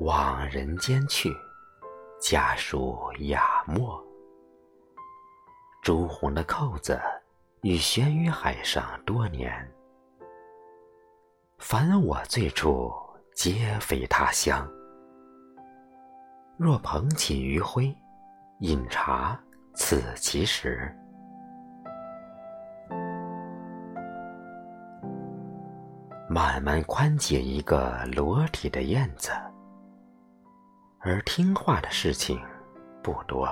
[0.00, 1.30] 往人间去，
[2.18, 4.02] 家书雅墨。
[5.82, 6.98] 朱红的扣子，
[7.60, 9.52] 已悬于海上多年。
[11.58, 12.90] 凡我最初，
[13.34, 14.66] 皆非他乡。
[16.56, 17.94] 若捧起余晖，
[18.60, 19.38] 饮茶
[19.74, 20.90] 此其时。
[26.26, 29.30] 慢慢宽解一个裸体的燕子，
[31.02, 32.38] 而听话的事情
[33.02, 33.50] 不多。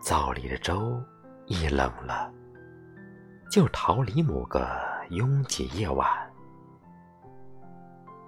[0.00, 1.02] 灶里的粥
[1.46, 2.30] 一冷了，
[3.50, 4.68] 就逃离某个
[5.08, 6.06] 拥挤夜晚。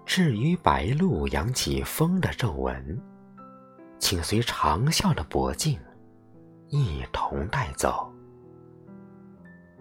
[0.06, 2.98] 至于白鹭扬起风的皱纹，
[3.98, 5.78] 请随长啸的脖颈
[6.68, 8.10] 一同带走。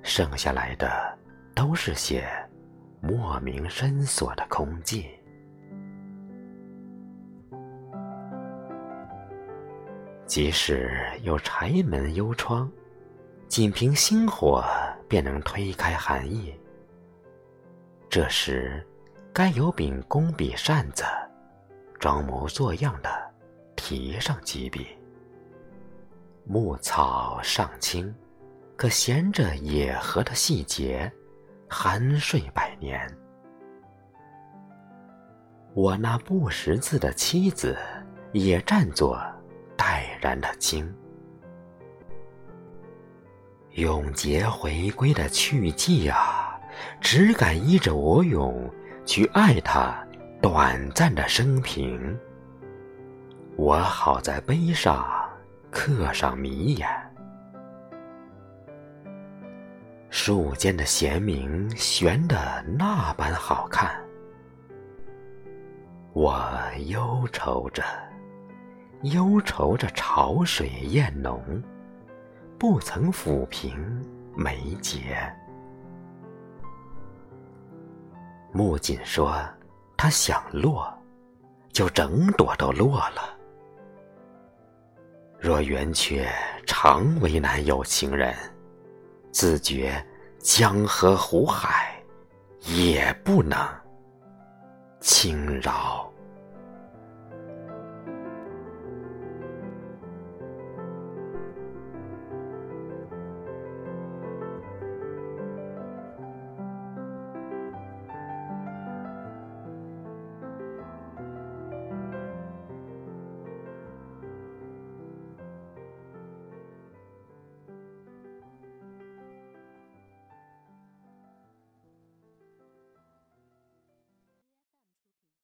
[0.04, 1.18] 剩下来的
[1.56, 2.28] 都是些
[3.00, 5.08] 莫名深锁的空寂。
[10.26, 12.70] 即使有柴门幽窗，
[13.48, 14.64] 仅凭星火
[15.08, 16.54] 便能推开寒意。
[18.10, 18.86] 这时，
[19.32, 21.04] 该有柄工笔扇子，
[22.00, 23.10] 装模作样的
[23.76, 24.88] 提上几笔。
[26.44, 28.14] 牧草尚青，
[28.76, 31.12] 可衔着野荷的细节，
[31.70, 33.08] 酣睡百年。
[35.74, 37.78] 我那不识字的妻子，
[38.32, 39.22] 也站作。
[40.26, 40.92] 泰然的经，
[43.74, 46.60] 永劫回归的去迹啊，
[47.00, 48.68] 只敢依着我勇
[49.06, 49.96] 去爱他
[50.42, 52.18] 短暂的生平。
[53.56, 55.08] 我好在碑上
[55.70, 56.90] 刻上谜眼，
[60.10, 63.96] 树间的闲名悬得那般好看，
[66.14, 66.44] 我
[66.88, 67.84] 忧愁着。
[69.12, 71.40] 忧愁着潮水艳浓，
[72.58, 74.04] 不曾抚平
[74.36, 75.32] 眉睫。
[78.52, 79.38] 木槿说
[79.96, 80.92] ：“他想落，
[81.72, 83.38] 就整朵都落了。
[85.38, 86.28] 若圆缺
[86.66, 88.34] 常为难有情人，
[89.32, 90.04] 自觉
[90.40, 92.02] 江河湖海
[92.62, 93.60] 也不能
[95.00, 96.12] 轻饶。”